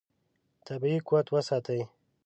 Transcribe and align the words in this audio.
طبیعي 0.67 0.99
قوت 1.07 1.27
وساتئ. 1.33 1.81